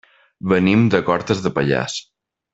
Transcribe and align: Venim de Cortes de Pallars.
Venim 0.53 0.85
de 0.95 1.03
Cortes 1.11 1.45
de 1.45 1.53
Pallars. 1.59 2.01